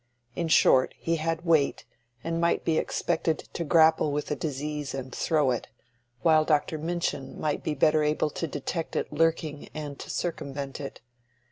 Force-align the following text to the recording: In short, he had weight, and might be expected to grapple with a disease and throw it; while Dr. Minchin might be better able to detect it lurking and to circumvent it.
In 0.35 0.47
short, 0.47 0.95
he 0.97 1.17
had 1.17 1.45
weight, 1.45 1.85
and 2.23 2.41
might 2.41 2.65
be 2.65 2.79
expected 2.79 3.37
to 3.53 3.63
grapple 3.63 4.11
with 4.11 4.31
a 4.31 4.35
disease 4.35 4.95
and 4.95 5.13
throw 5.13 5.51
it; 5.51 5.67
while 6.23 6.43
Dr. 6.43 6.79
Minchin 6.79 7.39
might 7.39 7.61
be 7.61 7.75
better 7.75 8.01
able 8.01 8.31
to 8.31 8.47
detect 8.47 8.95
it 8.95 9.13
lurking 9.13 9.69
and 9.75 9.99
to 9.99 10.09
circumvent 10.09 10.79
it. 10.81 11.01